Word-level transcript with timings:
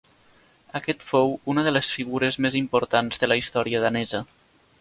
Aquest 0.79 1.03
fou 1.09 1.35
una 1.53 1.65
de 1.69 1.75
les 1.75 1.91
figures 1.97 2.39
més 2.47 2.59
importants 2.63 3.25
de 3.25 3.31
la 3.33 3.41
història 3.45 3.87
danesa. 3.89 4.27